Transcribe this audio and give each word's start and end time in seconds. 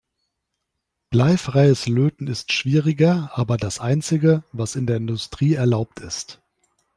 Bleifreies 1.11 1.87
Löten 1.87 2.25
ist 2.25 2.51
schwieriger, 2.51 3.29
aber 3.35 3.57
das 3.57 3.79
einzige, 3.79 4.43
was 4.51 4.75
in 4.75 4.87
der 4.87 4.97
Industrie 4.97 5.53
erlaubt 5.53 5.99
ist. 5.99 6.41